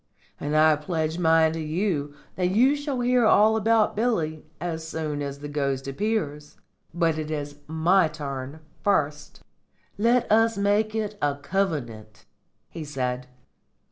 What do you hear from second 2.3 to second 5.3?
that you shall hear all about Billy as soon